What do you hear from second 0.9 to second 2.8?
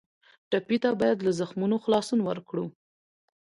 باید له زخمونو خلاصون ورکړو.